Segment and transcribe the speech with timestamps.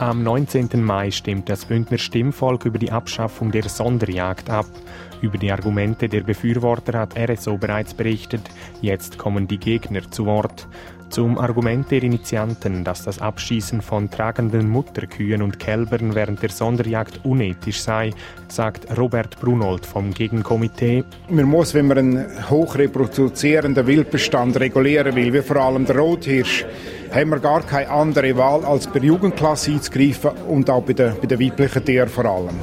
[0.00, 0.68] Am 19.
[0.80, 4.66] Mai stimmt das Bündner Stimmvolk über die Abschaffung der Sonderjagd ab.
[5.22, 8.42] Über die Argumente der Befürworter hat RSO bereits berichtet.
[8.80, 10.68] Jetzt kommen die Gegner zu Wort.
[11.10, 17.24] Zum Argument der Initianten, dass das Abschießen von tragenden Mutterkühen und Kälbern während der Sonderjagd
[17.24, 18.12] unethisch sei,
[18.46, 21.02] sagt Robert Brunold vom Gegenkomitee.
[21.28, 26.66] Man muss, wenn man einen hochreproduzierenden Wildbestand regulieren will, wie vor allem der Rothirsch,
[27.12, 31.14] haben wir gar keine andere Wahl, als bei der Jugendklasse einzugreifen und auch bei den,
[31.20, 32.56] bei den weiblichen Tieren vor allem.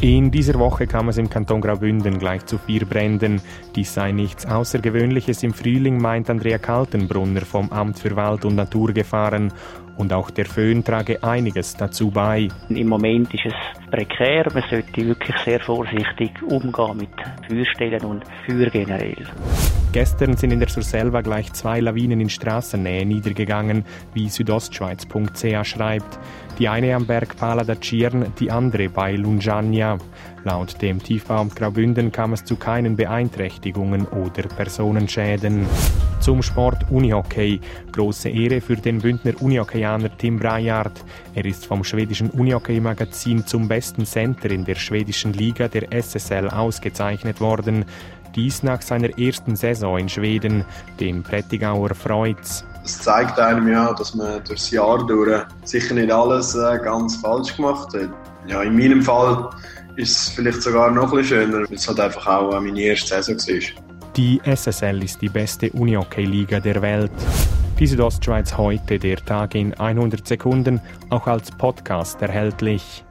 [0.00, 3.40] In dieser Woche kam es im Kanton Graubünden gleich zu vier Bränden.
[3.74, 9.54] Dies sei nichts Außergewöhnliches im Frühling, meint Andrea Kaltenbrunner vom Amt für Wald- und Naturgefahren.
[9.96, 12.48] Und auch der Föhn trage einiges dazu bei.
[12.68, 14.46] Im Moment ist es prekär.
[14.52, 17.08] Man sollte wirklich sehr vorsichtig umgehen mit
[17.48, 19.26] Feuerstellen und Feuer generell.
[19.92, 26.18] Gestern sind in der Surselva gleich zwei Lawinen in Straßennähe niedergegangen, wie südostschweiz.ch schreibt.
[26.58, 29.98] Die eine am Berg Pala da Cirn, die andere bei Lunjania.
[30.44, 35.66] Laut dem Tiefbauamt Graubünden kam es zu keinen Beeinträchtigungen oder Personenschäden.
[36.20, 37.60] Zum Sport Unihockey.
[37.92, 41.04] Große Ehre für den Bündner Unihockeyaner Tim Brajard.
[41.34, 47.40] Er ist vom schwedischen Unihockey-Magazin zum besten Center in der schwedischen Liga der SSL ausgezeichnet
[47.40, 47.84] worden.
[48.34, 50.64] Dies nach seiner ersten Saison in Schweden,
[51.00, 52.64] dem Prättigauer Freud's.
[52.86, 57.56] Es zeigt einem ja, dass man durchs Jahr durch sicher nicht alles äh, ganz falsch
[57.56, 58.10] gemacht hat.
[58.46, 59.50] Ja, in meinem Fall
[59.96, 63.20] ist es vielleicht sogar noch ein bisschen schöner, weil es halt einfach auch meine erste
[63.20, 63.82] Saison war.
[64.16, 67.10] Die SSL ist die beste Unihockey-Liga der Welt.
[67.80, 73.04] Die Südostschweiz heute, der Tag in 100 Sekunden, auch als Podcast erhältlich.